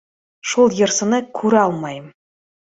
[0.51, 2.11] Шул йырсыны күрә алмайым.